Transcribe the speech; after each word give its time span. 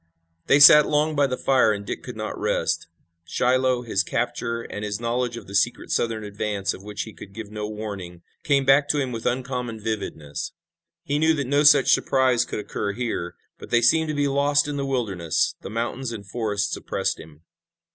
They 0.47 0.59
sat 0.59 0.87
long 0.87 1.15
by 1.15 1.27
the 1.27 1.37
fire 1.37 1.71
and 1.71 1.85
Dick 1.85 2.01
could 2.01 2.15
not 2.17 2.35
rest. 2.39 2.87
Shiloh, 3.23 3.83
his 3.83 4.01
capture, 4.01 4.63
and 4.63 4.83
his 4.83 4.99
knowledge 4.99 5.37
of 5.37 5.45
the 5.45 5.53
secret 5.53 5.91
Southern 5.91 6.23
advance, 6.23 6.73
of 6.73 6.81
which 6.81 7.03
he 7.03 7.13
could 7.13 7.33
give 7.33 7.51
no 7.51 7.69
warning, 7.69 8.23
came 8.43 8.65
back 8.65 8.89
to 8.89 8.99
him 8.99 9.11
with 9.11 9.27
uncommon 9.27 9.79
vividness. 9.79 10.53
He 11.03 11.19
knew 11.19 11.35
that 11.35 11.45
no 11.45 11.61
such 11.61 11.93
surprise 11.93 12.45
could 12.45 12.57
occur 12.57 12.93
here, 12.93 13.35
but 13.59 13.69
they 13.69 13.83
seemed 13.83 14.07
to 14.09 14.15
be 14.15 14.27
lost 14.27 14.67
in 14.67 14.75
the 14.75 14.87
wilderness. 14.87 15.53
The 15.61 15.69
mountains 15.69 16.11
and 16.11 16.27
forests 16.27 16.75
oppressed 16.75 17.19
him. 17.19 17.43